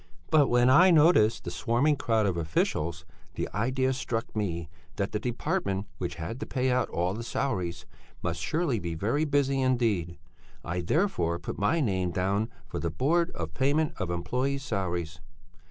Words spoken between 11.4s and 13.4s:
my name down for the Board